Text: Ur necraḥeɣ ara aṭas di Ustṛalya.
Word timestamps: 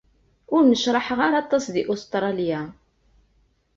Ur 0.55 0.61
necraḥeɣ 0.65 1.19
ara 1.25 1.37
aṭas 1.43 1.65
di 1.73 1.83
Ustṛalya. 1.93 2.61